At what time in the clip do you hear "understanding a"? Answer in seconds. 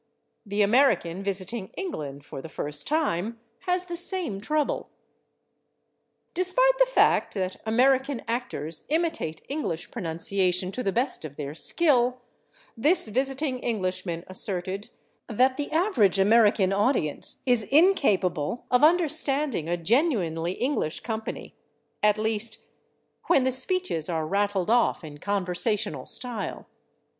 18.83-19.77